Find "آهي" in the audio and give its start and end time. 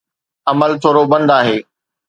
1.39-1.57